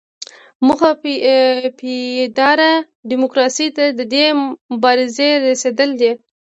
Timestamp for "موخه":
0.65-0.91